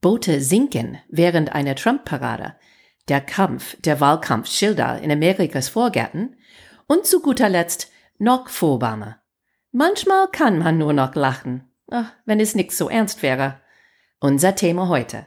[0.00, 2.56] Boote sinken während einer Trump-Parade,
[3.08, 6.36] der Kampf der Wahlkampfschilder in Amerikas Vorgärten
[6.86, 9.16] und zu guter Letzt noch Vorbarme.
[9.72, 13.60] Manchmal kann man nur noch lachen, Ach, wenn es nicht so ernst wäre.
[14.20, 15.26] Unser Thema heute.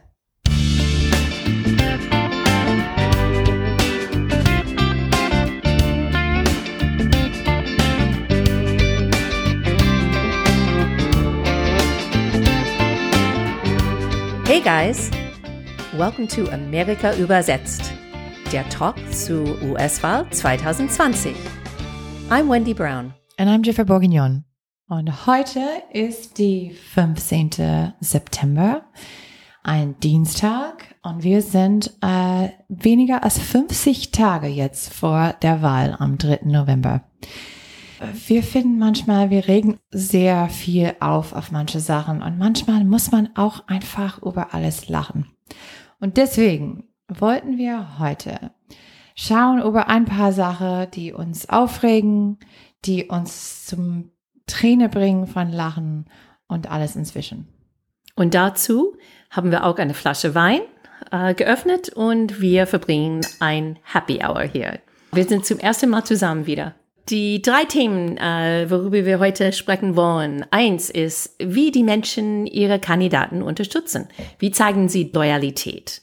[14.64, 15.10] Guys,
[15.98, 17.92] welcome to Amerika übersetzt,
[18.50, 21.36] der Talk zu US-Wahl 2020.
[22.30, 23.12] I'm Wendy Brown.
[23.36, 24.44] And I'm Jennifer Bourguignon.
[24.88, 25.60] Und heute
[25.92, 27.92] ist die 15.
[28.00, 28.86] September,
[29.62, 30.94] ein Dienstag.
[31.02, 36.40] Und wir sind äh, weniger als 50 Tage jetzt vor der Wahl am 3.
[36.44, 37.02] November.
[38.26, 43.30] Wir finden manchmal, wir regen sehr viel auf auf manche Sachen und manchmal muss man
[43.34, 45.26] auch einfach über alles lachen.
[46.00, 48.52] Und deswegen wollten wir heute
[49.14, 52.38] schauen über ein paar Sachen, die uns aufregen,
[52.84, 54.10] die uns zum
[54.46, 56.06] Träne bringen von Lachen
[56.48, 57.48] und alles inzwischen.
[58.16, 58.96] Und dazu
[59.30, 60.60] haben wir auch eine Flasche Wein
[61.10, 64.80] äh, geöffnet und wir verbringen ein Happy Hour hier.
[65.12, 66.74] Wir sind zum ersten Mal zusammen wieder.
[67.10, 70.46] Die drei Themen, äh, worüber wir heute sprechen wollen.
[70.50, 74.08] Eins ist, wie die Menschen ihre Kandidaten unterstützen.
[74.38, 76.00] Wie zeigen sie Loyalität?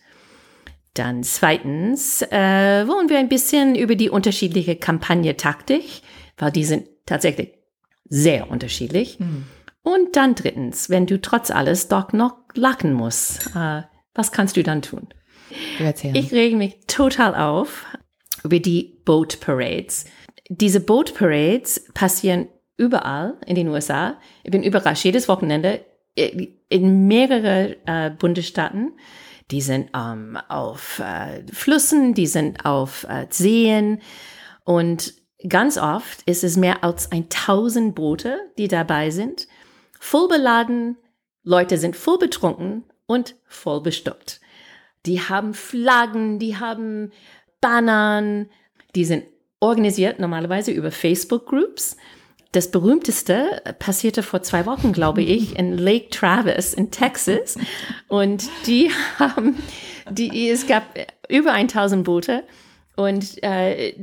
[0.93, 6.01] Dann zweitens äh, wollen wir ein bisschen über die unterschiedliche Kampagne-Taktik,
[6.37, 7.53] weil die sind tatsächlich
[8.07, 9.19] sehr unterschiedlich.
[9.19, 9.45] Mhm.
[9.83, 13.81] Und dann drittens, wenn du trotz alles doch noch lachen musst, äh,
[14.13, 15.07] was kannst du dann tun?
[16.13, 17.85] Ich rege mich total auf
[18.43, 20.05] über die Boat Parades
[20.53, 24.19] diese Boat Parades passieren überall in den USA.
[24.43, 25.05] Ich bin überrascht.
[25.05, 25.85] Jedes Wochenende
[26.15, 28.91] äh, in mehrere äh, Bundesstaaten.
[29.49, 34.01] Die sind ähm, auf äh, Flüssen, die sind auf äh, Seen
[34.65, 35.13] und
[35.47, 39.47] ganz oft ist es mehr als 1000 Boote, die dabei sind,
[39.99, 40.97] voll beladen,
[41.43, 44.39] Leute sind voll betrunken und voll bestückt.
[45.05, 47.11] Die haben Flaggen, die haben
[47.59, 48.49] Bannern,
[48.95, 49.25] die sind
[49.61, 51.95] organisiert normalerweise über Facebook-Groups.
[52.51, 57.57] Das berühmteste passierte vor zwei Wochen, glaube ich, in Lake Travis in Texas.
[58.09, 59.55] Und die haben,
[60.09, 60.83] die, es gab
[61.29, 62.43] über 1000 Boote
[62.97, 63.95] und äh,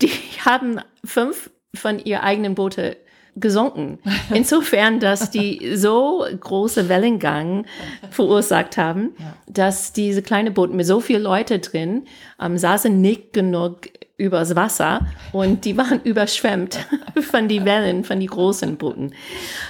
[0.00, 0.10] die
[0.44, 2.96] haben fünf von ihr eigenen Boote
[3.40, 3.98] gesunken.
[4.32, 7.66] Insofern, dass die so große Wellengang
[8.10, 9.14] verursacht haben,
[9.46, 12.06] dass diese kleine Boote mit so viel Leute drin
[12.40, 16.80] ähm, saßen nicht genug übers Wasser und die waren überschwemmt
[17.20, 19.14] von die Wellen, von die großen Booten.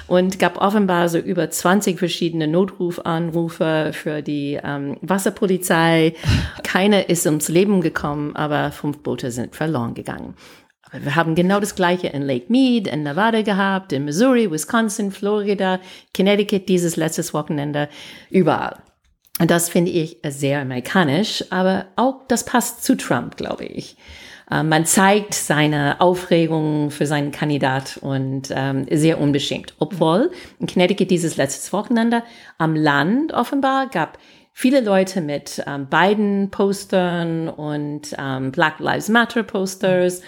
[0.09, 6.14] Und gab offenbar so über 20 verschiedene Notrufanrufe für die ähm, Wasserpolizei.
[6.64, 10.34] Keine ist ums Leben gekommen, aber fünf Boote sind verloren gegangen.
[10.91, 15.12] Aber wir haben genau das Gleiche in Lake Mead, in Nevada gehabt, in Missouri, Wisconsin,
[15.12, 15.78] Florida,
[16.16, 17.91] Connecticut dieses letztes Wochenende,
[18.30, 18.76] überall.
[19.38, 23.97] Und das finde ich sehr amerikanisch, aber auch das passt zu Trump, glaube ich.
[24.50, 29.75] Äh, man zeigt seine Aufregung für seinen Kandidat und ähm, sehr unbeschämt.
[29.78, 32.22] Obwohl in Connecticut dieses letztes Wochenende
[32.59, 34.19] am Land offenbar gab
[34.53, 40.22] viele Leute mit ähm, beiden Postern und ähm, Black Lives Matter Posters.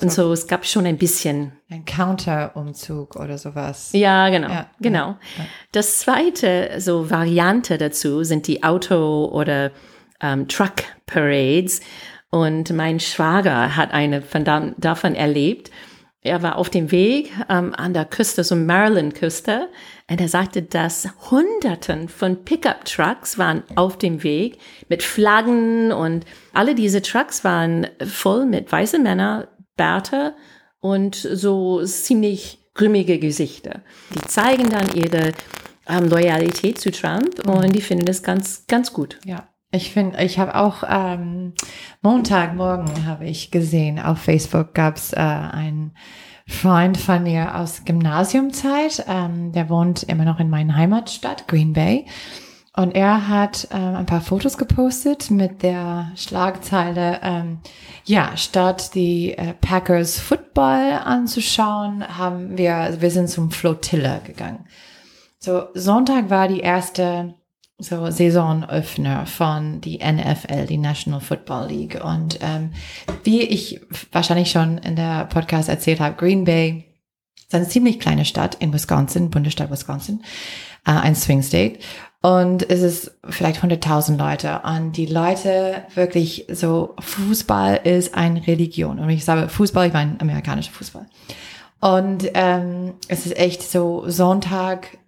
[0.00, 1.52] Und so, es gab schon ein bisschen.
[1.70, 3.90] Ein Counter-Umzug oder sowas.
[3.92, 5.08] Ja, genau, ja, genau.
[5.08, 5.44] Ja.
[5.72, 9.72] Das zweite, so Variante dazu sind die Auto- oder
[10.20, 11.80] ähm, Truck-Parades.
[12.30, 14.44] Und mein Schwager hat eine von
[14.76, 15.70] davon erlebt.
[16.20, 19.68] Er war auf dem Weg ähm, an der Küste, so Maryland-Küste,
[20.10, 24.58] und er sagte, dass Hunderten von Pickup-Trucks waren auf dem Weg
[24.88, 29.46] mit Flaggen und alle diese Trucks waren voll mit weißen Männern,
[29.76, 30.34] Bärte
[30.80, 33.82] und so ziemlich grimmige Gesichter.
[34.14, 35.32] Die zeigen dann ihre
[35.88, 39.18] ähm, Loyalität zu Trump und die finden das ganz, ganz gut.
[39.24, 39.48] Ja.
[39.70, 41.52] Ich finde, ich habe auch ähm,
[42.00, 45.94] Montagmorgen habe ich gesehen auf Facebook gab es äh, einen
[46.46, 52.06] Freund von mir aus Gymnasiumzeit, ähm, der wohnt immer noch in meiner Heimatstadt Green Bay
[52.74, 57.58] und er hat ähm, ein paar Fotos gepostet mit der Schlagzeile ähm,
[58.04, 64.64] ja statt die äh, Packers Football anzuschauen haben wir wir sind zum Flotille gegangen.
[65.38, 67.34] So Sonntag war die erste
[67.78, 72.04] so Saisonöffner von die NFL, die National Football League.
[72.04, 72.72] Und ähm,
[73.22, 73.80] wie ich
[74.10, 76.84] wahrscheinlich schon in der Podcast erzählt habe, Green Bay
[77.38, 80.22] ist eine ziemlich kleine Stadt in Wisconsin, Bundesstaat Wisconsin,
[80.86, 81.78] äh, ein Swing State.
[82.20, 84.60] Und es ist vielleicht 100.000 Leute.
[84.64, 88.98] Und die Leute wirklich so, Fußball ist eine Religion.
[88.98, 91.06] Und ich sage Fußball, ich meine amerikanischer Fußball.
[91.80, 94.98] Und ähm, es ist echt so Sonntag,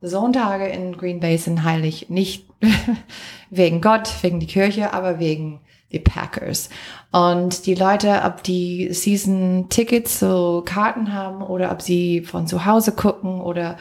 [0.00, 2.08] Sonntage in Green Bay sind heilig.
[2.08, 2.46] Nicht
[3.50, 5.60] wegen Gott, wegen die Kirche, aber wegen
[5.92, 6.70] die Packers.
[7.10, 12.92] Und die Leute, ob die Season-Tickets, so Karten haben oder ob sie von zu Hause
[12.92, 13.76] gucken oder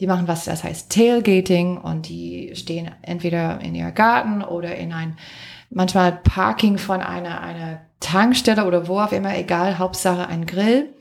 [0.00, 4.92] die machen was, das heißt Tailgating und die stehen entweder in ihr Garten oder in
[4.92, 5.18] ein
[5.70, 10.94] manchmal Parking von einer, einer Tankstelle oder wo auch immer, egal, Hauptsache ein Grill,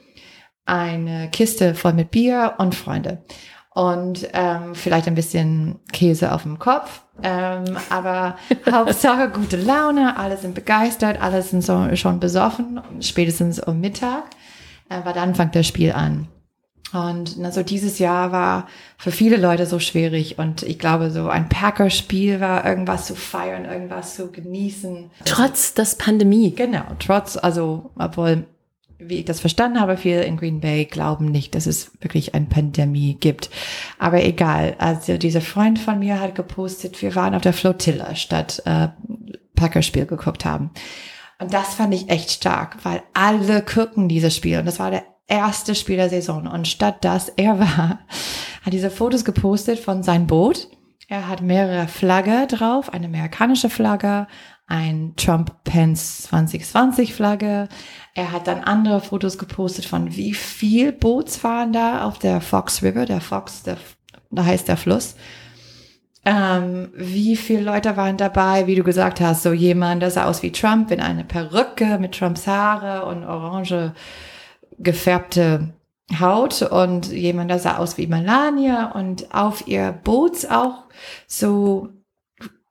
[0.65, 3.23] eine Kiste voll mit Bier und Freunde.
[3.77, 7.01] Und ähm, vielleicht ein bisschen Käse auf dem Kopf.
[7.21, 8.35] Ähm, aber
[8.71, 14.23] Hauptsache gute Laune, alle sind begeistert, alle sind so, schon besoffen, spätestens um Mittag.
[14.89, 16.27] Äh, weil dann fängt das Spiel an.
[16.91, 21.47] Und also dieses Jahr war für viele Leute so schwierig und ich glaube, so ein
[21.47, 25.11] Packer-Spiel war irgendwas zu feiern, irgendwas zu genießen.
[25.23, 26.55] Trotz des Pandemie.
[26.55, 28.47] Genau, trotz, also, obwohl,
[28.99, 32.47] wie ich das verstanden habe, viele in Green Bay glauben nicht, dass es wirklich eine
[32.47, 33.49] Pandemie gibt.
[33.99, 38.61] Aber egal, also dieser Freund von mir hat gepostet, wir waren auf der Flotilla statt
[38.65, 38.89] äh,
[39.55, 40.71] Packer-Spiel geguckt haben.
[41.39, 45.03] Und das fand ich echt stark, weil alle gucken dieses Spiel und das war der
[45.27, 46.47] erste Spiel der Saison.
[46.47, 47.99] Und statt dass er war,
[48.63, 50.69] hat diese Fotos gepostet von seinem Boot.
[51.07, 54.27] Er hat mehrere Flagge drauf, eine amerikanische Flagge,
[54.67, 57.69] ein Trump-Pence 2020 Flagge.
[58.17, 62.81] Er hat dann andere Fotos gepostet von wie viel Boots waren da auf der Fox
[62.81, 63.77] River, der Fox, der,
[64.31, 65.13] da heißt der Fluss.
[66.25, 70.41] Ähm, wie viele Leute waren dabei, wie du gesagt hast, so jemand, der sah aus
[70.41, 73.93] wie Trump in eine Perücke mit Trumps Haare und orange
[74.79, 75.75] gefärbte
[76.19, 80.85] Haut und jemand, der sah aus wie Melania und auf ihr Boots auch
[81.27, 81.89] so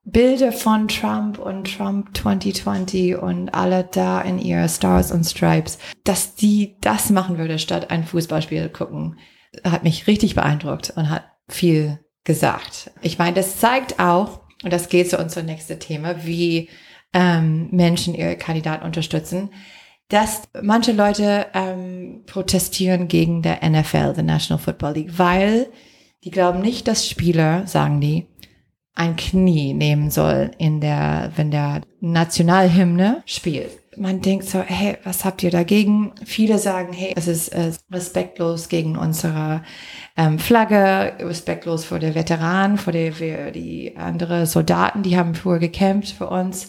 [0.08, 6.36] Bilder von Trump und Trump 2020 und alle da in ihr Stars und Stripes, dass
[6.36, 9.18] die das machen würde, statt ein Fußballspiel gucken,
[9.64, 12.92] hat mich richtig beeindruckt und hat viel gesagt.
[13.02, 16.68] Ich meine, das zeigt auch, und das geht zu unserem nächsten Thema, wie
[17.12, 19.50] ähm, Menschen ihre Kandidaten unterstützen,
[20.08, 25.66] dass manche Leute ähm, protestieren gegen der NFL, the National Football League, weil
[26.22, 28.28] die glauben nicht, dass Spieler, sagen die,
[28.96, 33.70] ein Knie nehmen soll in der, wenn der Nationalhymne spielt.
[33.98, 36.12] Man denkt so, hey, was habt ihr dagegen?
[36.24, 39.62] Viele sagen, hey, es ist äh, respektlos gegen unsere
[40.16, 45.58] ähm, Flagge, respektlos vor der Veteran, vor der wir, die andere Soldaten, die haben früher
[45.58, 46.68] gekämpft für uns.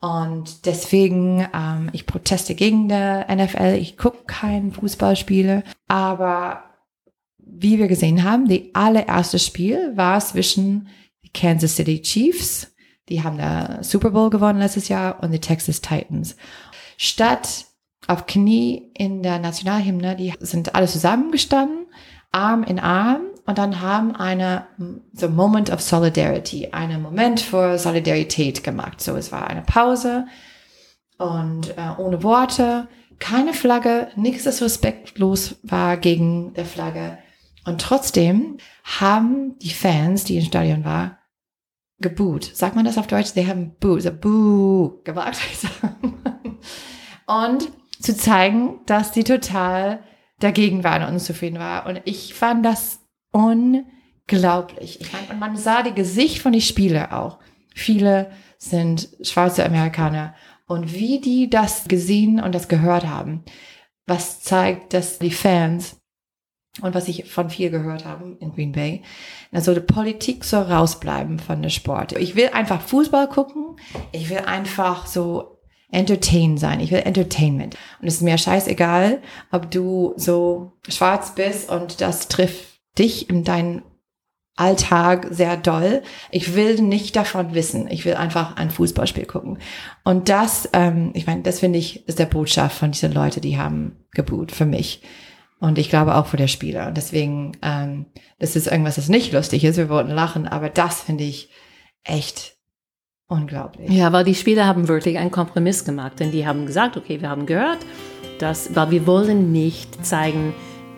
[0.00, 3.76] Und deswegen, ähm, ich proteste gegen der NFL.
[3.78, 5.62] Ich gucke kein Fußballspiele.
[5.88, 6.64] Aber
[7.38, 10.88] wie wir gesehen haben, die allererste Spiel war zwischen
[11.34, 12.68] Kansas City Chiefs.
[13.08, 16.36] Die haben der Super Bowl gewonnen letztes Jahr und die Texas Titans.
[16.96, 17.66] Statt
[18.06, 21.86] auf Knie in der Nationalhymne, die sind alle zusammengestanden,
[22.32, 24.66] Arm in Arm und dann haben eine
[25.12, 29.00] so Moment of Solidarity, einen Moment für Solidarität gemacht.
[29.00, 30.26] So, es war eine Pause
[31.18, 32.88] und äh, ohne Worte,
[33.18, 37.18] keine Flagge, nichts, das respektlos war gegen der Flagge.
[37.64, 41.16] Und trotzdem haben die Fans, die im Stadion waren,
[42.02, 42.44] geboot.
[42.54, 43.32] Sagt man das auf Deutsch?
[43.32, 45.38] Sie haben boo, so boo gemacht.
[47.26, 47.68] und
[48.00, 50.02] zu zeigen, dass die total
[50.38, 51.86] dagegen waren und unzufrieden war.
[51.86, 53.00] Und ich fand das
[53.30, 55.00] unglaublich.
[55.00, 57.38] Ich meine, und man sah die Gesicht von den Spielern auch.
[57.74, 60.34] Viele sind schwarze Amerikaner.
[60.66, 63.44] Und wie die das gesehen und das gehört haben,
[64.06, 65.96] was zeigt, dass die Fans
[66.80, 69.02] und was ich von viel gehört habe in Green Bay,
[69.50, 72.12] also die Politik soll rausbleiben von der Sport.
[72.12, 73.76] Ich will einfach Fußball gucken.
[74.12, 75.58] Ich will einfach so
[75.90, 76.80] entertain sein.
[76.80, 77.76] Ich will Entertainment.
[78.00, 83.44] Und es ist mir scheißegal, ob du so schwarz bist und das trifft dich in
[83.44, 83.82] deinen
[84.56, 86.02] Alltag sehr doll.
[86.30, 87.88] Ich will nicht davon wissen.
[87.90, 89.58] Ich will einfach ein Fußballspiel gucken.
[90.04, 93.58] Und das, ähm, ich meine, das finde ich, ist der Botschaft von diesen Leuten, die
[93.58, 95.02] haben geboot für mich.
[95.62, 96.90] Und ich glaube auch für der Spieler.
[96.90, 98.06] Deswegen, ähm,
[98.40, 99.76] das ist irgendwas, das nicht lustig ist.
[99.76, 101.50] Wir wollten lachen, aber das finde ich
[102.02, 102.56] echt
[103.28, 103.88] unglaublich.
[103.88, 107.30] Ja, weil die Spieler haben wirklich einen Kompromiss gemacht, denn die haben gesagt, okay, wir
[107.30, 107.78] haben gehört,
[108.40, 110.52] dass, weil wir wollen nicht zeigen,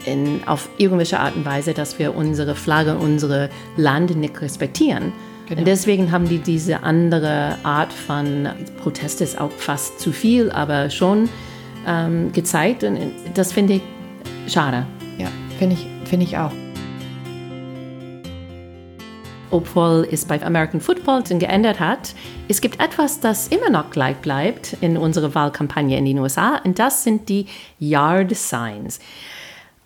[0.07, 5.13] in, auf irgendwelche Art und Weise, dass wir unsere Flagge, unsere Land nicht respektieren.
[5.47, 5.59] Genau.
[5.59, 8.49] Und deswegen haben die diese andere Art von
[8.83, 11.29] Protest ist auch fast zu viel, aber schon
[11.87, 12.83] ähm, gezeigt.
[12.83, 12.99] Und
[13.35, 13.83] das finde ich
[14.49, 14.87] schade.
[15.19, 16.53] Ja, finde ich, finde ich auch.
[19.55, 22.15] obwohl es bei American Football geändert hat.
[22.49, 26.79] Es gibt etwas, das immer noch gleich bleibt in unserer Wahlkampagne in den USA und
[26.81, 27.47] das sind die
[27.79, 28.99] Yard Signs.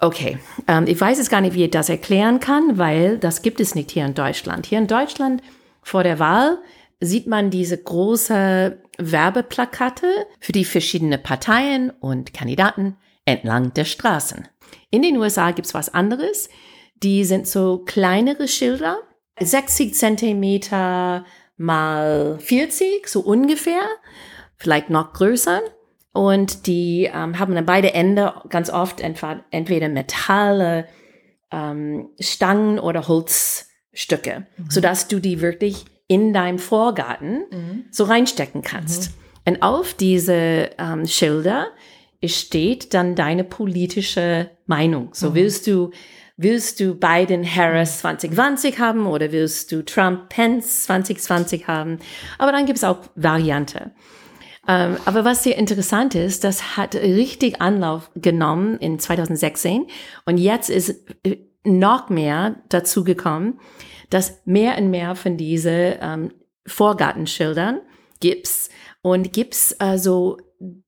[0.01, 3.61] Okay, ähm, ich weiß es gar nicht, wie ich das erklären kann, weil das gibt
[3.61, 4.65] es nicht hier in Deutschland.
[4.65, 5.43] Hier in Deutschland
[5.83, 6.59] vor der Wahl
[7.01, 10.07] sieht man diese große Werbeplakate
[10.41, 12.97] für die verschiedenen Parteien und Kandidaten
[13.29, 14.49] entlang der Straßen.
[14.91, 16.49] In den USA gibt's was anderes.
[17.03, 18.99] Die sind so kleinere Schilder,
[19.39, 21.25] 60 Zentimeter
[21.57, 23.83] mal 40, so ungefähr,
[24.57, 25.61] vielleicht noch größer.
[26.13, 30.89] Und die ähm, haben an beide Ende ganz oft entweder Metalle,
[31.53, 34.71] ähm, Stangen oder Holzstücke, mhm.
[34.71, 37.85] sodass du die wirklich in deinem Vorgarten mhm.
[37.91, 39.11] so reinstecken kannst.
[39.11, 39.15] Mhm.
[39.45, 41.69] Und auf diese ähm, Schilder
[42.25, 45.11] steht dann deine politische Meinung.
[45.13, 45.35] So mhm.
[45.35, 45.91] willst du
[46.41, 51.99] Willst du Biden Harris 2020 haben oder willst du Trump Pence 2020 haben?
[52.39, 53.91] Aber dann gibt es auch Variante.
[54.69, 59.89] Ähm, aber was sehr interessant ist, das hat richtig Anlauf genommen in 2016
[60.27, 63.59] und jetzt ist äh, noch mehr dazu gekommen,
[64.09, 66.31] dass mehr und mehr von diese ähm,
[66.67, 67.81] Vorgartenschildern
[68.21, 68.71] gibt's
[69.03, 70.39] und gibt's also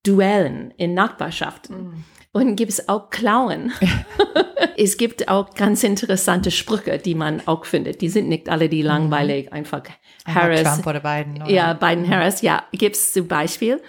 [0.02, 1.76] Duellen in Nachbarschaften.
[1.76, 2.05] Mhm.
[2.33, 3.73] Und gibt es auch Klauen.
[4.76, 8.00] es gibt auch ganz interessante Sprüche, die man auch findet.
[8.02, 8.88] Die sind nicht alle die mhm.
[8.88, 9.83] langweilig, einfach
[10.25, 10.62] Harris.
[10.62, 11.43] Trump oder Biden.
[11.43, 11.50] Oder?
[11.50, 12.11] Ja, Biden mhm.
[12.11, 12.40] Harris.
[12.43, 13.81] Ja, gibt es zum Beispiel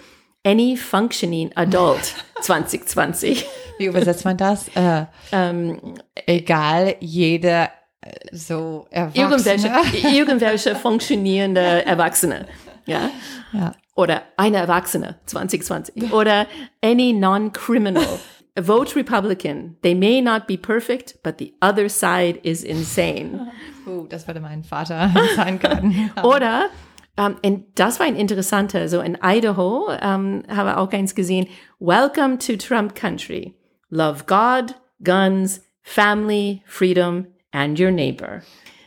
[0.44, 3.46] Any Functioning Adult 2020.
[3.78, 4.68] Wie übersetzt man das?
[4.74, 5.94] Äh, ähm,
[6.26, 9.30] egal, jeder äh, so Erwachsene.
[9.30, 12.46] Irgendwelche, irgendwelche funktionierende Erwachsene.
[12.86, 13.10] Ja.
[13.52, 13.72] ja.
[13.94, 16.12] Oder eine Erwachsene 2020.
[16.12, 16.46] Oder
[16.82, 18.18] any non-criminal.
[18.60, 19.76] Vote Republican.
[19.82, 23.50] They may not be perfect, but the other side is insane.
[23.84, 26.12] Uh, das würde mein Vater sein können.
[26.22, 26.66] Oder,
[27.16, 31.48] um, und das war ein interessanter, so in Idaho um, haben wir auch eins gesehen.
[31.80, 33.56] Welcome to Trump Country.
[33.90, 38.42] Love God, guns, family, freedom and your neighbor.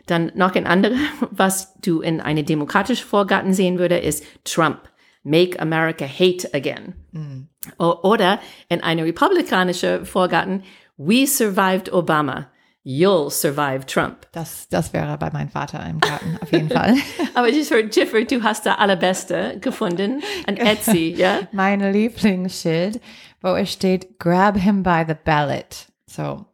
[0.07, 0.95] Dann noch ein anderer,
[1.31, 4.89] was du in eine demokratische Vorgarten sehen würde, ist Trump.
[5.23, 6.93] Make America Hate Again.
[7.11, 7.47] Mhm.
[7.79, 10.63] Oder in eine republikanische Vorgarten,
[10.97, 12.47] We survived Obama.
[12.85, 14.27] You'll survive Trump.
[14.31, 16.93] Das, das wäre bei meinem Vater im Garten, auf jeden Fall.
[17.33, 21.39] Aber Jiffer, du hast da allerbeste gefunden an Etsy, ja?
[21.51, 23.01] Mein Lieblingsschild,
[23.41, 25.87] wo es steht, grab him by the ballot.
[26.05, 26.45] So,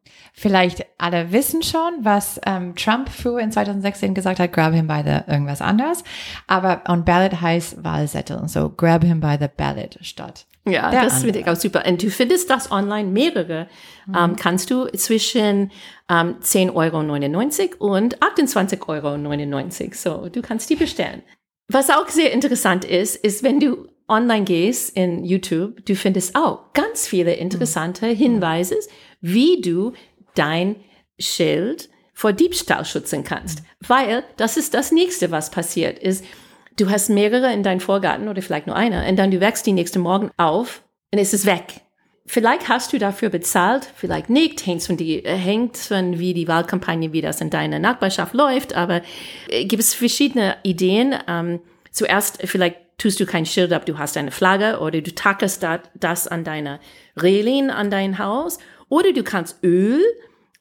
[0.42, 5.02] vielleicht alle wissen schon, was ähm, Trump früher in 2016 gesagt hat, grab him by
[5.06, 6.04] the irgendwas anderes.
[6.48, 8.48] Aber on ballot heißt Wahlzettel.
[8.48, 10.48] So grab him by the ballot statt.
[10.66, 11.84] Ja, das finde ich auch super.
[11.88, 13.68] Und du findest das online mehrere.
[14.08, 14.16] Mhm.
[14.16, 15.72] Ähm, kannst du zwischen
[16.10, 19.94] ähm, 10,99 Euro und 28,99 Euro.
[19.94, 21.22] So, du kannst die bestellen.
[21.68, 26.74] Was auch sehr interessant ist, ist, wenn du online gehst in YouTube, du findest auch
[26.74, 28.16] ganz viele interessante mhm.
[28.16, 28.76] Hinweise,
[29.22, 29.94] wie du
[30.36, 30.76] dein
[31.20, 33.64] Schild vor Diebstahl schützen kannst.
[33.80, 36.24] Weil das ist das nächste, was passiert ist.
[36.78, 39.74] Du hast mehrere in deinem Vorgarten oder vielleicht nur eine und dann du wächst die
[39.74, 41.82] nächste Morgen auf und es ist weg.
[42.26, 47.12] Vielleicht hast du dafür bezahlt, vielleicht nicht, hängt von, die, hängt von wie die Wahlkampagne,
[47.12, 49.02] wie das in deiner Nachbarschaft läuft, aber
[49.50, 51.16] äh, gibt es verschiedene Ideen.
[51.28, 51.60] Ähm,
[51.92, 56.28] zuerst vielleicht tust du kein Schild ab, du hast eine Flagge oder du tackelst das
[56.28, 56.80] an deiner
[57.18, 58.60] Reling an dein Haus
[58.92, 60.04] oder du kannst Öl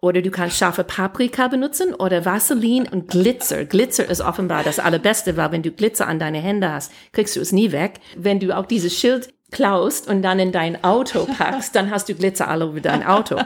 [0.00, 3.64] oder du kannst scharfe Paprika benutzen oder Vaseline und Glitzer.
[3.64, 7.40] Glitzer ist offenbar das Allerbeste, weil wenn du Glitzer an deine Hände hast, kriegst du
[7.40, 8.00] es nie weg.
[8.16, 12.14] Wenn du auch dieses Schild klaust und dann in dein Auto packst, dann hast du
[12.14, 13.36] Glitzer all over dein Auto.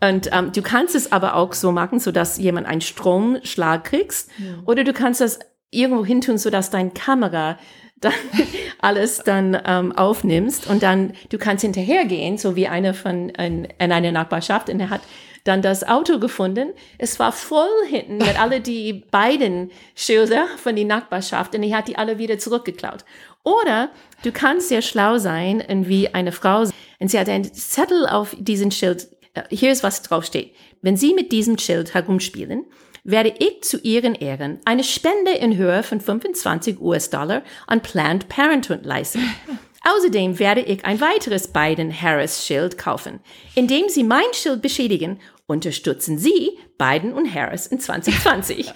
[0.00, 4.30] Und ähm, du kannst es aber auch so machen, so dass jemand einen Stromschlag kriegst.
[4.38, 4.62] Ja.
[4.64, 7.58] Oder du kannst das irgendwo hin tun, so dass dein Kamera
[8.04, 8.12] dann
[8.80, 13.92] alles dann ähm, aufnimmst und dann du kannst hinterhergehen, so wie einer von in, in
[13.92, 15.02] einer Nachbarschaft und er hat
[15.44, 16.72] dann das Auto gefunden.
[16.98, 21.88] Es war voll hinten mit alle die beiden Schilder von die Nachbarschaft und er hat
[21.88, 23.04] die alle wieder zurückgeklaut.
[23.42, 23.90] Oder
[24.22, 26.64] du kannst sehr schlau sein wie eine Frau
[27.00, 29.08] und sie hat einen Zettel auf diesen Schild.
[29.34, 30.54] Äh, hier ist was draufsteht.
[30.80, 32.64] Wenn Sie mit diesem Schild herumspielen,
[33.04, 38.84] werde ich zu ihren Ehren eine Spende in Höhe von 25 US-Dollar an Planned Parenthood
[38.84, 39.20] leisten.
[39.84, 43.18] Außerdem werde ich ein weiteres Biden-Harris-Schild kaufen,
[43.56, 45.18] indem Sie mein Schild beschädigen
[45.52, 48.72] unterstützen Sie Biden und Harris in 2020.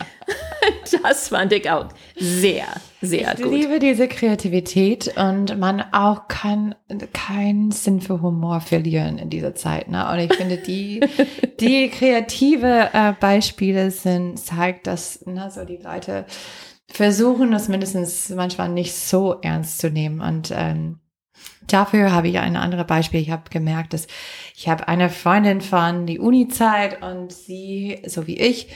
[1.02, 2.66] das fand ich auch sehr,
[3.00, 3.52] sehr ich gut.
[3.52, 6.74] Ich liebe diese Kreativität und man auch kann
[7.12, 9.88] keinen Sinn für Humor verlieren in dieser Zeit.
[9.88, 10.08] Ne?
[10.08, 11.00] Und ich finde, die,
[11.60, 16.26] die kreative äh, Beispiele sind, zeigt, dass ne, so die Leute
[16.88, 20.20] versuchen, das mindestens manchmal nicht so ernst zu nehmen.
[20.20, 21.00] Und ähm,
[21.66, 23.20] Dafür habe ich ein anderes Beispiel.
[23.20, 24.06] Ich habe gemerkt, dass
[24.54, 28.68] ich habe eine Freundin von die Uni-Zeit und sie, so wie ich,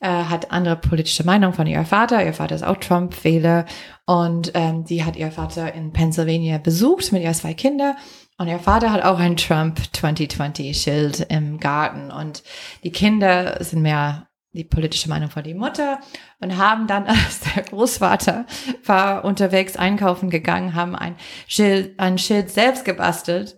[0.00, 2.24] äh, hat andere politische Meinung von ihrem Vater.
[2.24, 3.66] Ihr Vater ist auch Trump-Wähler
[4.06, 7.96] und ähm, die hat ihr Vater in Pennsylvania besucht mit ihren zwei Kindern.
[8.38, 12.12] Und ihr Vater hat auch ein Trump 2020-Schild im Garten.
[12.12, 12.44] Und
[12.84, 14.27] die Kinder sind mehr
[14.58, 16.00] die politische Meinung von die Mutter
[16.40, 18.44] und haben dann, als der Großvater
[18.84, 23.56] war unterwegs einkaufen gegangen, haben ein Schild, ein Schild selbst gebastelt,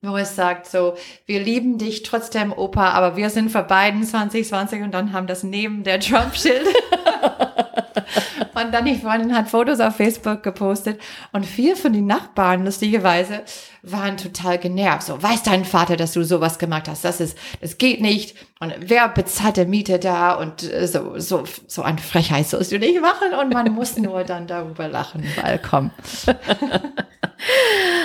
[0.00, 0.94] wo es sagt so,
[1.26, 5.44] wir lieben dich trotzdem, Opa, aber wir sind für beiden 2020 und dann haben das
[5.44, 6.66] neben der Trump-Schild.
[8.54, 11.00] und dann die Freundin hat Fotos auf Facebook gepostet
[11.32, 13.44] und vier von den Nachbarn, lustigerweise,
[13.82, 15.02] waren total genervt.
[15.04, 17.04] So, weiß dein Vater, dass du sowas gemacht hast?
[17.04, 18.36] Das ist, das geht nicht.
[18.60, 20.34] Und wer bezahlt der Miete da?
[20.34, 23.34] Und äh, so, so, so eine Frechheit sollst du nicht machen.
[23.40, 25.90] Und man muss nur dann darüber lachen, weil komm.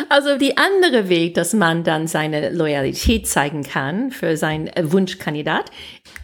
[0.10, 5.65] Also die andere Weg, dass man dann seine Loyalität zeigen kann für seinen Wunschkandidat,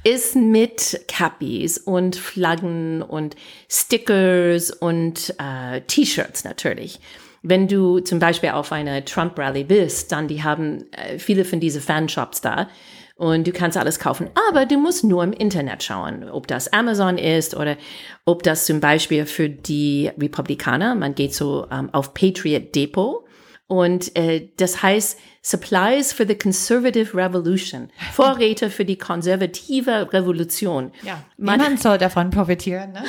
[0.04, 3.36] ist mit Cappies und Flaggen und
[3.70, 7.00] Stickers und äh, T-Shirts natürlich.
[7.44, 11.82] Wenn du zum Beispiel auf einer Trump-Rally bist, dann die haben äh, viele von diesen
[11.82, 12.70] Fanshops da
[13.16, 14.30] und du kannst alles kaufen.
[14.50, 17.78] Aber du musst nur im Internet schauen, ob das Amazon ist oder
[18.26, 23.26] ob das zum Beispiel für die Republikaner, man geht so ähm, auf Patriot Depot
[23.68, 30.92] und äh, das heißt Supplies for the Conservative Revolution, Vorräte für die konservative Revolution.
[31.04, 32.94] Ja, man, man soll davon profitieren.
[32.94, 33.04] Ne?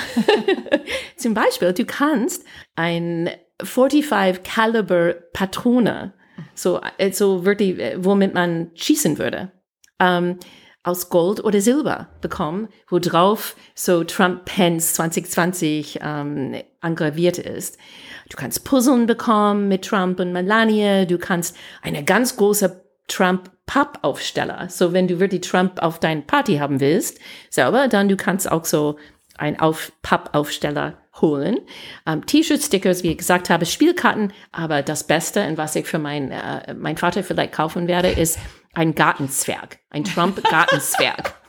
[1.17, 2.45] zum Beispiel, du kannst
[2.76, 3.31] ein
[3.64, 6.12] 45 Caliber Patrone,
[6.54, 9.52] so also wirklich, womit man schießen würde,
[9.99, 10.38] ähm,
[10.85, 17.78] aus Gold oder Silber bekommen, wo drauf so Trump Pence 2020 ähm, engraviert ist.
[18.28, 21.07] Du kannst Puzzeln bekommen mit Trump und Melania.
[21.07, 24.68] Du kannst eine ganz große Trump Pappaufsteller.
[24.68, 28.66] So wenn du wirklich Trump auf dein Party haben willst, selber, dann du kannst auch
[28.66, 28.98] so
[29.37, 31.61] ein auf Pappaufsteller holen.
[32.07, 34.33] Ähm, T-Shirts, Stickers, wie ich gesagt habe, Spielkarten.
[34.53, 38.38] Aber das Beste, und was ich für mein, äh, mein Vater vielleicht kaufen werde, ist
[38.74, 39.79] ein Gartenzwerg.
[39.90, 41.35] Ein Trump-Gartenzwerg.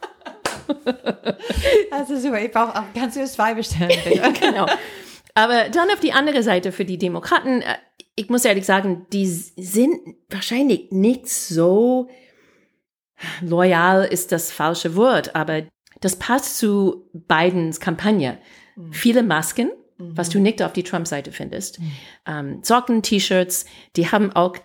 [1.91, 3.91] Also super, ich brauche auch, kannst du das zwei bestellen,
[4.39, 4.65] genau.
[5.35, 7.75] Aber dann auf die andere Seite für die Demokraten, äh,
[8.15, 9.99] ich muss ehrlich sagen, die sind
[10.29, 12.09] wahrscheinlich nicht so
[13.41, 15.63] loyal ist das falsche Wort, aber
[16.01, 18.37] das passt zu Bidens Kampagne.
[18.75, 18.93] Mhm.
[18.93, 20.17] Viele Masken, mhm.
[20.17, 21.79] was du nicht auf die Trump-Seite findest.
[21.79, 21.91] Mhm.
[22.27, 24.55] Ähm, Socken, T-Shirts, die haben auch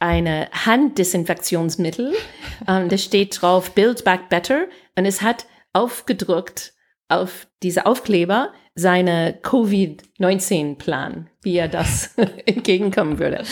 [0.00, 2.14] eine Handdesinfektionsmittel.
[2.68, 6.72] ähm, das steht drauf Build Back Better und es hat aufgedruckt
[7.08, 12.14] auf diese Aufkleber seine Covid-19-Plan, wie er das
[12.46, 13.44] entgegenkommen würde.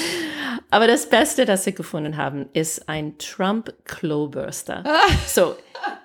[0.71, 4.85] Aber das Beste, das sie gefunden haben, ist ein Trump-Klobürster.
[5.27, 5.55] so,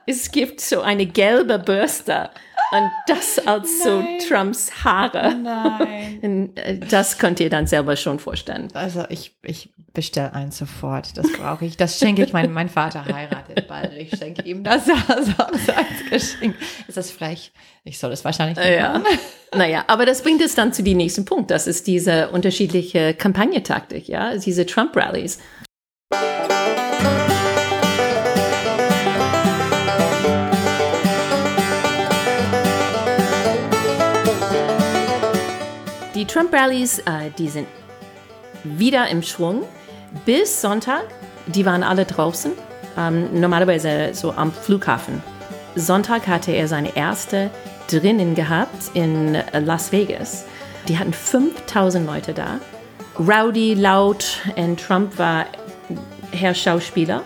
[0.09, 2.31] es gibt so eine gelbe Bürste
[2.71, 5.35] und das als so Trumps Haare.
[5.35, 5.95] Nein.
[6.55, 8.67] Äh, das könnt ihr dann selber schon vorstellen.
[8.73, 11.17] Also ich, ich bestelle einen sofort.
[11.17, 11.77] Das brauche ich.
[11.77, 12.33] Das schenke ich.
[12.33, 13.93] Mein, mein Vater heiratet bald.
[13.93, 16.55] Ich schenke ihm das also als Geschenk.
[16.87, 17.51] Ist das frech?
[17.83, 18.99] Ich soll es wahrscheinlich nicht ja.
[18.99, 19.05] machen.
[19.55, 21.49] Naja, aber das bringt es dann zu dem nächsten Punkt.
[21.49, 25.39] Das ist diese unterschiedliche Kampagnentaktik, ja, diese Trump-Rallies.
[36.19, 37.65] Die Trump-Rallies, äh, die sind
[38.65, 39.63] wieder im Schwung.
[40.25, 41.05] Bis Sonntag,
[41.47, 42.51] die waren alle draußen,
[42.97, 45.23] ähm, normalerweise so am Flughafen.
[45.77, 47.49] Sonntag hatte er seine erste
[47.89, 50.43] drinnen gehabt in Las Vegas.
[50.89, 52.59] Die hatten 5000 Leute da.
[53.17, 55.45] Rowdy, laut und Trump war
[56.33, 57.21] Herr Schauspieler.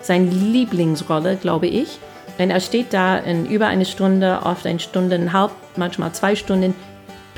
[0.00, 1.98] Seine Lieblingsrolle, glaube ich.
[2.38, 6.34] Und er steht da in über eine Stunde, oft eine Stunde und halb, manchmal zwei
[6.34, 6.74] Stunden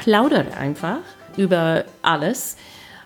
[0.01, 1.01] plaudert einfach
[1.37, 2.57] über alles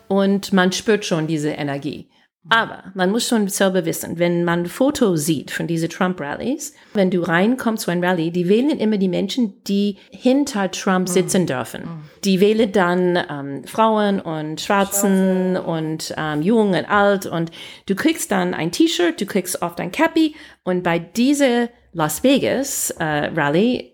[0.07, 2.09] und man spürt schon diese Energie.
[2.51, 7.23] Aber man muss schon selber wissen, wenn man Fotos sieht von diesen Trump-Rallies, wenn du
[7.23, 11.89] reinkommst zu einem Rallye, die wählen immer die Menschen, die hinter Trump sitzen dürfen.
[12.23, 17.25] Die wählen dann ähm, Frauen und Schwarzen und ähm, Jung und Alt.
[17.25, 17.51] Und
[17.87, 20.37] du kriegst dann ein T-Shirt, du kriegst oft ein Cappy.
[20.65, 23.05] Und bei dieser Las Vegas äh,
[23.35, 23.94] Rallye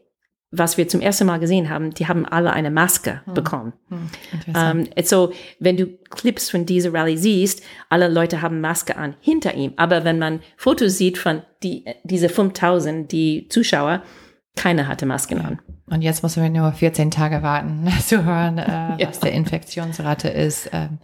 [0.52, 3.34] was wir zum ersten Mal gesehen haben, die haben alle eine Maske hm.
[3.34, 3.72] bekommen.
[3.88, 4.10] Hm,
[4.54, 9.54] um, so, wenn du Clips von dieser Rallye siehst, alle Leute haben Maske an hinter
[9.54, 9.74] ihm.
[9.76, 14.02] Aber wenn man Fotos sieht von die, diese 5000, die Zuschauer,
[14.56, 15.60] keiner hatte Masken an.
[15.86, 19.08] Und jetzt müssen wir nur 14 Tage warten, zu hören, äh, ja.
[19.08, 20.70] was der Infektionsrate ist.
[20.72, 20.98] Ähm,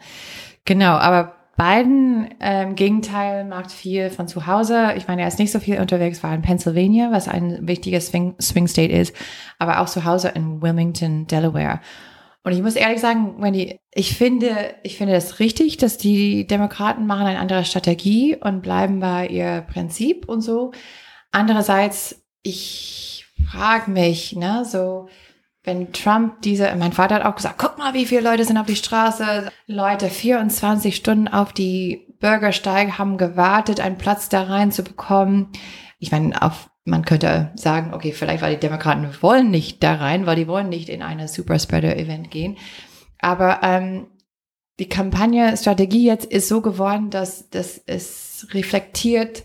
[0.65, 4.93] genau, aber Biden ähm, Gegenteil macht viel von zu Hause.
[4.97, 8.35] Ich meine, er ist nicht so viel unterwegs, war in Pennsylvania, was ein wichtiges Swing,
[8.41, 9.15] Swing State ist,
[9.59, 11.81] aber auch zu Hause in Wilmington, Delaware.
[12.45, 17.07] Und ich muss ehrlich sagen, Wendy, ich finde, ich finde das richtig, dass die Demokraten
[17.07, 20.71] machen eine andere Strategie und bleiben bei ihr Prinzip und so.
[21.33, 25.09] Andererseits, ich frage mich, ne, so,
[25.67, 28.67] wenn Trump diese, mein Vater hat auch gesagt, guck mal, wie viele Leute sind auf
[28.67, 29.51] die Straße.
[29.67, 35.51] Leute 24 Stunden auf die Bürgersteige haben gewartet, einen Platz da rein zu bekommen.
[35.99, 40.25] Ich meine, auf, man könnte sagen, okay, vielleicht weil die Demokraten wollen nicht da rein,
[40.25, 42.57] weil die wollen nicht in eine Superspreader-Event gehen.
[43.19, 44.07] Aber ähm,
[44.79, 49.45] die Kampagne-Strategie jetzt ist so geworden, dass, dass es reflektiert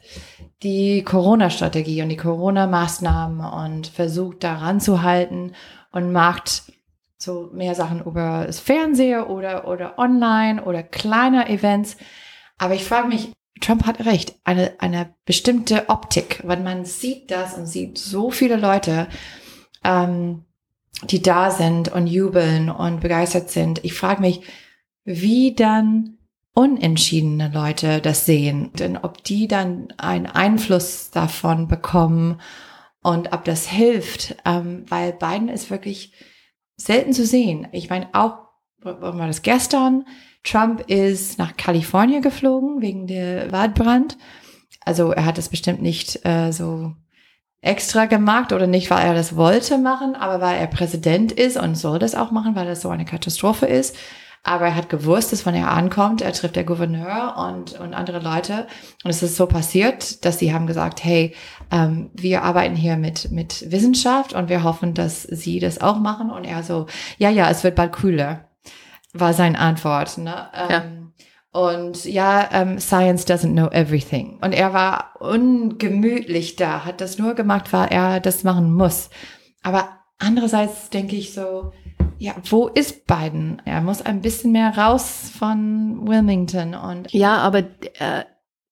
[0.61, 5.53] die Corona-Strategie und die Corona-Maßnahmen und versucht daran zu halten
[5.91, 6.63] und macht
[7.17, 11.97] so mehr Sachen über das Fernsehen oder, oder online oder kleine Events.
[12.57, 17.57] Aber ich frage mich, Trump hat recht, eine, eine bestimmte Optik, wenn man sieht das
[17.57, 19.07] und sieht so viele Leute,
[19.83, 20.45] ähm,
[21.03, 23.83] die da sind und jubeln und begeistert sind.
[23.83, 24.41] Ich frage mich,
[25.03, 26.17] wie dann
[26.53, 32.41] unentschiedene Leute das sehen, denn ob die dann einen Einfluss davon bekommen
[33.03, 36.13] und ob das hilft, ähm, weil Biden ist wirklich
[36.77, 37.67] selten zu sehen.
[37.71, 38.37] Ich meine, auch,
[38.81, 40.05] war das gestern?
[40.43, 44.17] Trump ist nach Kalifornien geflogen wegen der Waldbrand.
[44.83, 46.93] Also er hat es bestimmt nicht äh, so
[47.61, 51.75] extra gemacht oder nicht, weil er das wollte machen, aber weil er Präsident ist und
[51.75, 53.95] soll das auch machen, weil das so eine Katastrophe ist.
[54.43, 58.19] Aber er hat gewusst, dass wenn er ankommt, er trifft der Gouverneur und, und andere
[58.19, 58.65] Leute.
[59.03, 61.35] Und es ist so passiert, dass sie haben gesagt, hey,
[61.69, 66.31] ähm, wir arbeiten hier mit, mit Wissenschaft und wir hoffen, dass sie das auch machen.
[66.31, 66.87] Und er so,
[67.19, 68.49] ja, ja, es wird bald kühler,
[69.13, 70.17] war seine Antwort.
[70.17, 70.33] Ne?
[70.53, 70.69] Ja.
[70.69, 71.13] Ähm,
[71.51, 74.39] und ja, ähm, Science doesn't know everything.
[74.41, 79.09] Und er war ungemütlich da, hat das nur gemacht, weil er das machen muss.
[79.61, 81.73] Aber andererseits denke ich so,
[82.21, 83.59] ja, wo ist Biden?
[83.65, 87.63] Er muss ein bisschen mehr raus von Wilmington und ja, aber
[87.97, 88.25] äh,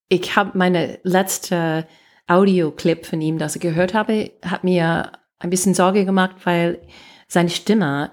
[0.08, 1.84] ich habe meine letzte
[2.28, 5.10] Audioclip von ihm, das ich gehört habe, hat mir
[5.40, 6.80] ein bisschen Sorge gemacht, weil
[7.26, 8.12] seine Stimme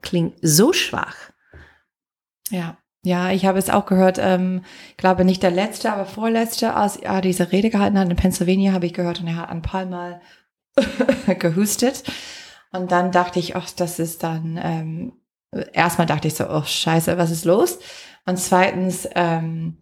[0.00, 1.16] klingt so schwach.
[2.48, 2.78] Ja.
[3.02, 4.64] Ja, ich habe es auch gehört, ähm,
[4.96, 8.86] glaube nicht der letzte, aber vorletzte, als er diese Rede gehalten hat in Pennsylvania, habe
[8.86, 10.22] ich gehört und er hat ein paar Mal
[11.38, 12.04] gehustet.
[12.72, 15.12] Und dann dachte ich, ach, das ist dann, ähm,
[15.72, 17.78] erstmal dachte ich so, oh scheiße, was ist los?
[18.26, 19.78] Und zweitens, ähm,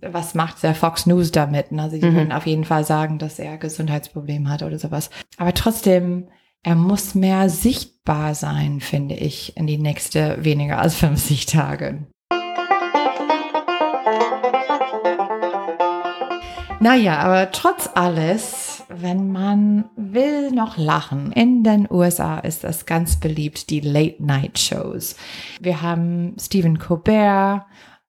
[0.00, 1.66] was macht der Fox News damit?
[1.72, 2.14] Also sie mhm.
[2.14, 5.10] würden auf jeden Fall sagen, dass er Gesundheitsprobleme hat oder sowas.
[5.36, 6.28] Aber trotzdem,
[6.62, 12.06] er muss mehr sichtbar sein, finde ich, in die nächste weniger als 50 Tage.
[16.80, 21.32] Naja, aber trotz alles wenn man will noch lachen.
[21.32, 25.16] In den USA ist das ganz beliebt, die Late-Night-Shows.
[25.60, 27.66] Wir haben Stephen Colbert,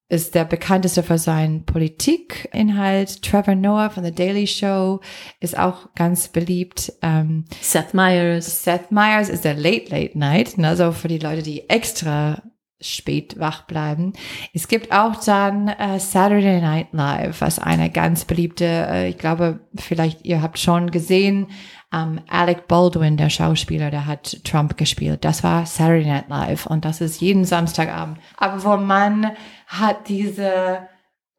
[0.08, 3.21] ist der bekannteste für seinen Politikinhalt.
[3.21, 5.01] Trevor Noah von The Daily Show
[5.39, 6.93] ist auch ganz beliebt.
[7.03, 8.63] Ähm, Seth Meyers.
[8.63, 12.41] Seth Meyers ist der Late Late Night, also für die Leute, die extra
[12.81, 14.13] spät wach bleiben.
[14.53, 19.59] Es gibt auch dann äh, Saturday Night Live, was eine ganz beliebte, äh, ich glaube,
[19.75, 21.47] vielleicht ihr habt schon gesehen,
[21.91, 25.25] ähm, Alec Baldwin, der Schauspieler, der hat Trump gespielt.
[25.25, 28.19] Das war Saturday Night Live und das ist jeden Samstagabend.
[28.37, 29.31] Aber wo man
[29.67, 30.87] hat diese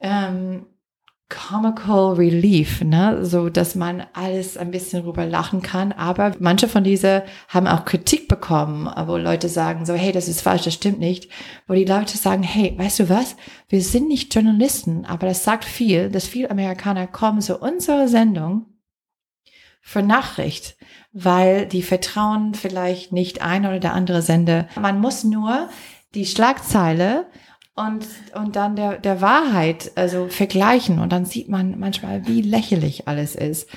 [0.00, 0.66] ähm,
[1.30, 5.92] comical relief, ne, so dass man alles ein bisschen rüber lachen kann.
[5.92, 10.42] Aber manche von diese haben auch Kritik bekommen, wo Leute sagen so, hey, das ist
[10.42, 11.30] falsch, das stimmt nicht.
[11.66, 13.36] Wo die Leute sagen, hey, weißt du was?
[13.68, 18.66] Wir sind nicht Journalisten, aber das sagt viel, dass viele Amerikaner kommen zu unserer Sendung
[19.80, 20.76] für Nachricht,
[21.12, 24.68] weil die vertrauen vielleicht nicht ein oder der andere Sender.
[24.78, 25.68] Man muss nur
[26.14, 27.26] die Schlagzeile
[27.80, 30.98] und, und dann der, der Wahrheit, also vergleichen.
[30.98, 33.68] Und dann sieht man manchmal, wie lächerlich alles ist.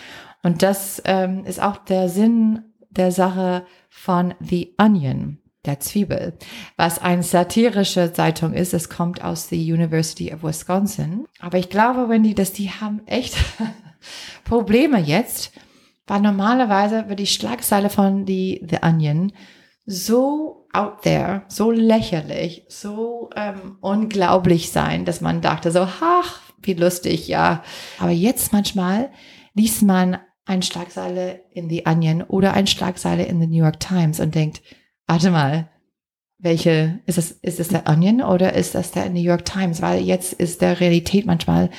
[0.42, 6.34] Und das ähm, ist auch der Sinn der Sache von The Onion, der Zwiebel,
[6.76, 8.74] was eine satirische Zeitung ist.
[8.74, 11.26] Es kommt aus der University of Wisconsin.
[11.40, 13.36] Aber ich glaube, Wendy, dass die haben echt
[14.44, 15.54] Probleme jetzt,
[16.08, 19.32] weil normalerweise wird die Schlagzeile von The, The Onion
[19.86, 26.74] so out there, so lächerlich, so ähm, unglaublich sein, dass man dachte so, ach, wie
[26.74, 27.64] lustig, ja.
[28.00, 29.12] Aber jetzt manchmal
[29.54, 34.20] liest man ein Schlagseile in The Onion oder ein Schlagseile in The New York Times
[34.20, 34.62] und denkt,
[35.08, 35.70] warte mal,
[36.38, 39.82] welche, ist das, ist das der Onion oder ist das der New York Times?
[39.82, 41.70] Weil jetzt ist der Realität manchmal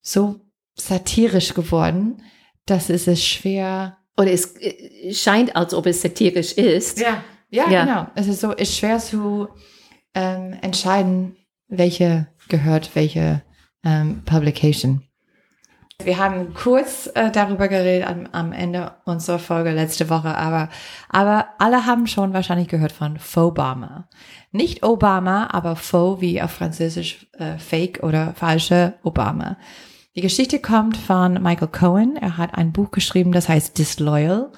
[0.00, 0.40] so
[0.74, 2.22] satirisch geworden,
[2.66, 3.98] dass es ist schwer.
[4.16, 7.00] Oder es äh, scheint, als ob es satirisch ist.
[7.00, 7.84] Ja, ja, ja.
[7.84, 8.06] genau.
[8.14, 9.48] Es ist so, ist schwer zu
[10.14, 11.36] ähm, entscheiden,
[11.68, 13.42] welche gehört welche
[13.84, 15.02] ähm, Publication.
[16.02, 20.68] Wir haben kurz äh, darüber geredet am, am Ende unserer Folge letzte Woche, aber,
[21.08, 24.08] aber alle haben schon wahrscheinlich gehört von Faux-Obama.
[24.50, 29.56] Nicht Obama, aber Faux wie auf Französisch äh, Fake oder falsche Obama.
[30.16, 32.16] Die Geschichte kommt von Michael Cohen.
[32.16, 34.52] Er hat ein Buch geschrieben, das heißt Disloyal.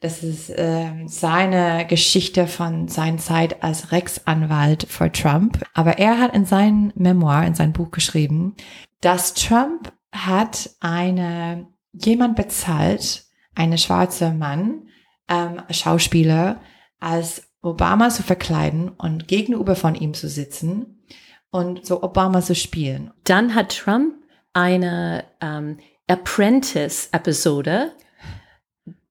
[0.00, 5.64] Das ist äh, seine Geschichte von seiner Zeit als Rechtsanwalt für Trump.
[5.74, 8.54] Aber er hat in seinem Memoir, in seinem Buch geschrieben,
[9.00, 13.24] dass Trump hat eine, jemand bezahlt,
[13.56, 14.88] eine schwarze Mann,
[15.28, 16.60] ähm, Schauspieler,
[17.00, 21.04] als Obama zu verkleiden und gegenüber von ihm zu sitzen
[21.50, 23.10] und so Obama zu spielen.
[23.24, 24.14] Dann hat Trump
[24.54, 27.92] eine ähm, Apprentice-Episode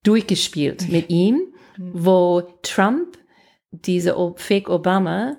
[0.03, 1.41] durchgespielt mit ihm,
[1.77, 3.17] wo Trump
[3.71, 5.37] diese Fake Obama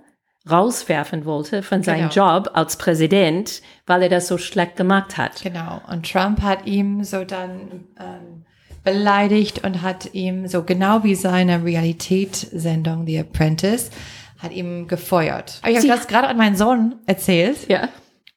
[0.51, 2.37] rauswerfen wollte von seinem genau.
[2.37, 5.43] Job als Präsident, weil er das so schlecht gemacht hat.
[5.43, 5.81] Genau.
[5.91, 8.45] Und Trump hat ihm so dann ähm,
[8.83, 13.91] beleidigt und hat ihm so genau wie seine Realitätssendung The Apprentice
[14.39, 15.63] hat ihm gefeuert.
[15.67, 17.67] ich habe das gerade an meinen Sohn erzählt.
[17.69, 17.89] Ja.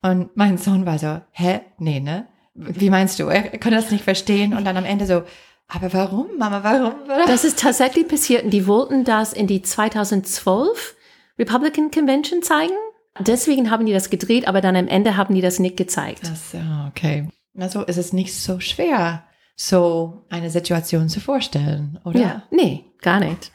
[0.01, 1.61] Und mein Sohn war so, hä?
[1.77, 2.27] Nee, ne?
[2.53, 3.25] Wie meinst du?
[3.25, 5.23] Er, er konnte das nicht verstehen und dann am Ende so,
[5.67, 6.93] aber warum, Mama, warum?
[7.27, 10.95] Das ist tatsächlich passiert und die wollten das in die 2012
[11.37, 12.73] Republican Convention zeigen.
[13.19, 16.21] Deswegen haben die das gedreht, aber dann am Ende haben die das nicht gezeigt.
[16.23, 16.55] Das,
[16.87, 17.27] okay.
[17.57, 19.23] Also ist es nicht so schwer,
[19.55, 22.19] so eine Situation zu vorstellen, oder?
[22.19, 23.51] Ja, nee, gar nicht.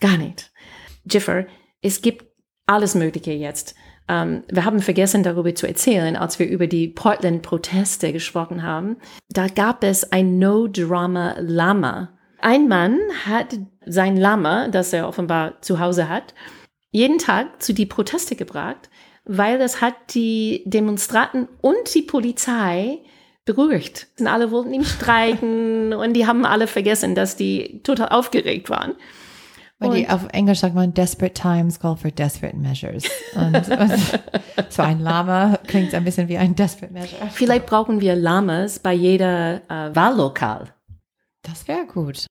[0.00, 0.52] Gar nicht.
[1.04, 1.46] Jiffer,
[1.82, 2.26] es gibt
[2.66, 3.74] alles Mögliche jetzt.
[4.08, 8.96] Ähm, wir haben vergessen, darüber zu erzählen, als wir über die Portland-Proteste gesprochen haben.
[9.28, 12.10] Da gab es ein No-Drama-Lama.
[12.40, 16.34] Ein Mann hat sein Lama, das er offenbar zu Hause hat,
[16.90, 18.90] jeden Tag zu die Proteste gebracht,
[19.24, 22.98] weil das hat die Demonstranten und die Polizei
[23.44, 24.08] beruhigt.
[24.18, 28.94] Und alle wollten ihm streiken und die haben alle vergessen, dass die total aufgeregt waren.
[29.82, 33.04] Weil die auf Englisch sagt man, desperate times call for desperate measures.
[33.34, 37.28] Und, und so ein Lama klingt ein bisschen wie ein desperate measure.
[37.30, 40.72] Vielleicht brauchen wir Lamas bei jeder äh, Wahllokal.
[41.42, 42.26] Das wäre gut.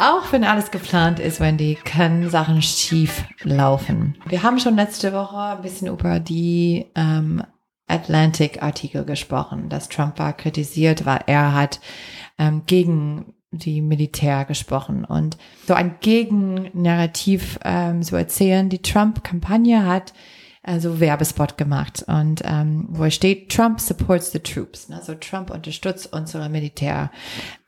[0.00, 4.16] Auch wenn alles geplant ist, Wendy, können Sachen schief laufen.
[4.26, 7.42] Wir haben schon letzte Woche ein bisschen über die ähm,
[7.88, 11.80] Atlantic-Artikel gesprochen, dass Trump war kritisiert, weil er hat
[12.38, 18.68] ähm, gegen die Militär gesprochen und so ein Gegennarrativ ähm, so erzählen.
[18.68, 20.12] Die Trump-Kampagne hat
[20.62, 26.48] also Werbespot gemacht und ähm, wo steht Trump supports the troops, also Trump unterstützt unsere
[26.48, 27.10] Militär.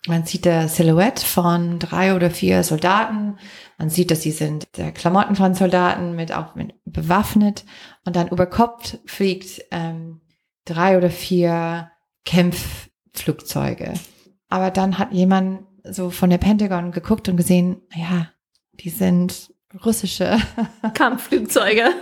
[0.06, 3.38] Man sieht der Silhouette von drei oder vier Soldaten.
[3.78, 7.64] Man sieht, dass sie sind der Klamotten von Soldaten mit auch mit bewaffnet
[8.04, 10.20] und dann über Kopf fliegt ähm,
[10.64, 11.90] drei oder vier
[12.24, 13.94] Kämpfflugzeuge.
[14.48, 18.28] Aber dann hat jemand so von der Pentagon geguckt und gesehen, ja,
[18.72, 19.52] die sind
[19.84, 20.38] russische
[20.94, 21.84] Kampfflugzeuge.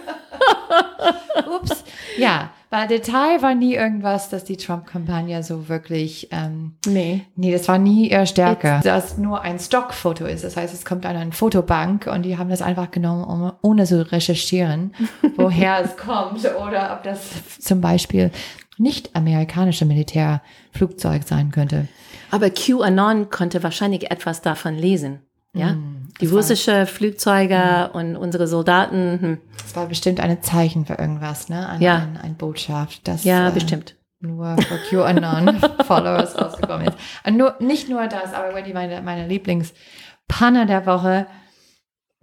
[1.60, 1.84] Ups.
[2.18, 6.28] Ja, weil Detail war nie irgendwas, dass die Trump-Kampagne so wirklich.
[6.32, 7.24] Ähm, nee.
[7.34, 8.80] Nee, das war nie ihre Stärke.
[8.84, 10.44] Dass nur ein Stockfoto ist.
[10.44, 13.84] Das heißt, es kommt an eine Fotobank und die haben das einfach genommen, um, ohne
[13.86, 14.94] zu recherchieren,
[15.36, 18.30] woher es kommt oder ob das zum Beispiel
[18.76, 21.88] nicht amerikanische Militärflugzeug sein könnte.
[22.30, 25.20] Aber QAnon konnte wahrscheinlich etwas davon lesen.
[25.54, 27.96] Ja, mm, die russische Flugzeuge mm.
[27.96, 29.18] und unsere Soldaten.
[29.20, 29.38] Hm.
[29.62, 31.68] Das war bestimmt ein Zeichen für irgendwas, ne?
[31.68, 31.96] Ein, ja.
[31.96, 33.08] Ein, ein Botschaft.
[33.08, 33.96] Dass, ja, äh, bestimmt.
[34.20, 36.98] Nur für QAnon-Followers rausgekommen ist.
[37.24, 41.26] Und nur, nicht nur das, aber Wendy, meine, meine Lieblingspanne der Woche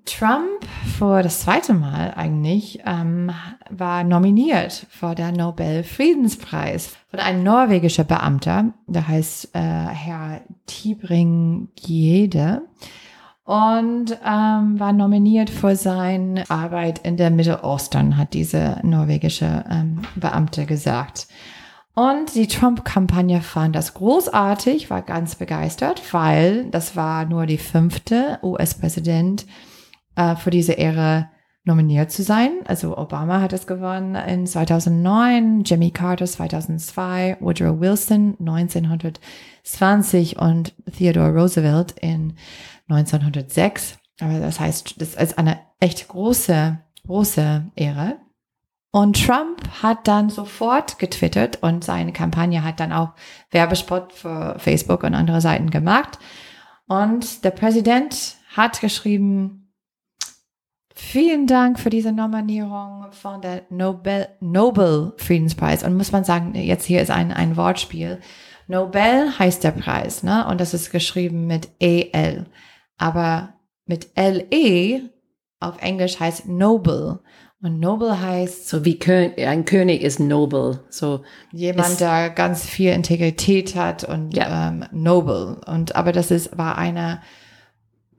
[0.06, 0.64] Trump
[0.98, 3.32] vor das zweite Mal eigentlich ähm,
[3.70, 12.62] war nominiert vor der Nobel-Friedenspreis von einem norwegischen Beamter, der heißt äh, Herr Tibring Giede
[13.46, 20.66] und ähm, war nominiert für seine Arbeit in der Mittelosten, hat diese norwegische ähm, Beamte
[20.66, 21.28] gesagt.
[21.94, 28.40] Und die Trump-Kampagne fand das großartig, war ganz begeistert, weil das war nur die fünfte
[28.44, 29.46] US-Präsident
[30.16, 31.30] äh, für diese Ehre
[31.66, 32.52] nominiert zu sein.
[32.66, 41.32] Also Obama hat es gewonnen in 2009, Jimmy Carter 2002, Woodrow Wilson 1920 und Theodore
[41.32, 42.34] Roosevelt in
[42.88, 43.98] 1906.
[44.19, 48.17] Aber das heißt, das ist eine echt große, große Ehre.
[48.91, 53.10] Und Trump hat dann sofort getwittert und seine Kampagne hat dann auch
[53.52, 56.17] Werbespot für Facebook und andere Seiten gemacht.
[56.88, 59.74] Und der Präsident hat geschrieben,
[60.93, 65.84] vielen Dank für diese Nominierung von der Nobel, Nobel Friedenspreis.
[65.84, 68.21] Und muss man sagen, jetzt hier ist ein, ein Wortspiel.
[68.67, 70.48] Nobel heißt der Preis, ne?
[70.48, 72.45] Und das ist geschrieben mit EL.
[72.98, 73.54] Aber
[73.86, 75.10] mit LE
[75.60, 77.20] auf Englisch heißt Noble.
[77.62, 78.68] Und Noble heißt.
[78.68, 80.84] So wie Kön ein König ist noble.
[80.90, 84.70] So jemand, der ganz viel Integrität hat und ja.
[84.70, 85.62] ähm, noble.
[85.66, 87.22] Und aber das ist war eine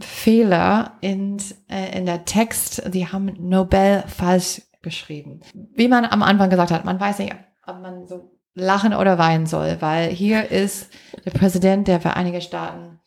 [0.00, 2.92] Fehler in, äh, in der Text.
[2.92, 5.40] Die haben Nobel falsch geschrieben.
[5.74, 7.34] Wie man am Anfang gesagt hat, man weiß nicht,
[7.66, 10.90] ob man so lachen oder weinen soll, weil hier ist
[11.24, 13.00] der Präsident der Vereinigten Staaten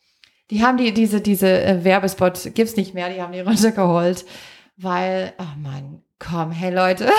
[0.50, 4.24] die haben die, diese, diese äh, Werbespot gibt's nicht mehr, die haben die runtergeholt,
[4.76, 7.10] weil, oh Mann, komm, hey Leute.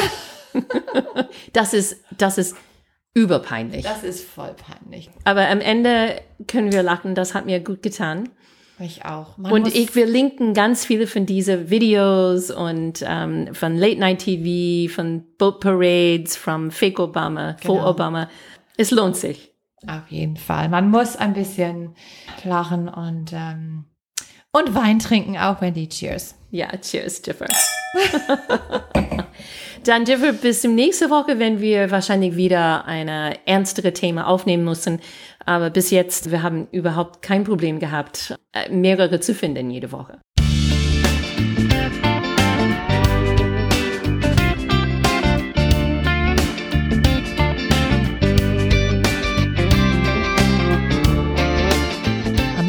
[1.54, 2.56] das ist, das ist
[3.14, 3.84] überpeinlich.
[3.84, 5.10] Das ist voll peinlich.
[5.24, 8.30] Aber am Ende können wir lachen, das hat mir gut getan.
[8.80, 9.38] Ich auch.
[9.38, 14.20] Man und ich, wir linken ganz viele von diese Videos und ähm, von Late Night
[14.20, 17.76] TV, von Boat Parades, von Fake Obama, genau.
[17.76, 18.30] Faux Obama.
[18.78, 19.51] Es lohnt sich.
[19.88, 20.70] Auf jeden Fall.
[20.70, 21.96] Man muss ein bisschen
[22.44, 23.86] lachen und, ähm,
[24.52, 26.36] und Wein trinken, auch wenn die Cheers.
[26.52, 27.48] Ja, Cheers, Jiffer.
[29.84, 35.00] Dann, Jiffer, bis nächste Woche, wenn wir wahrscheinlich wieder eine ernstere Thema aufnehmen müssen.
[35.46, 40.20] Aber bis jetzt, wir haben überhaupt kein Problem gehabt, äh, mehrere zu finden jede Woche.